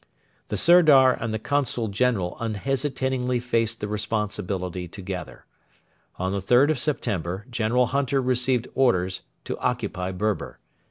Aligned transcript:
The 0.47 0.57
Sirdar 0.57 1.11
and 1.13 1.31
the 1.31 1.37
Consul 1.37 1.87
General 1.87 2.35
unhesitatingly 2.39 3.39
faced 3.39 3.81
the 3.81 3.87
responsibility 3.87 4.87
together. 4.87 5.45
On 6.17 6.31
the 6.31 6.41
3rd 6.41 6.71
of 6.71 6.79
September 6.79 7.45
General 7.51 7.85
Hunter 7.85 8.19
received 8.19 8.67
orders 8.73 9.21
to 9.43 9.59
occupy 9.59 10.11
Berber. 10.11 10.57